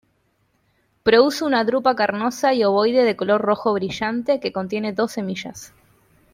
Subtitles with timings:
[1.03, 5.73] Produce una drupa carnosa y ovoide de color rojo brillante que contiene dos semillas.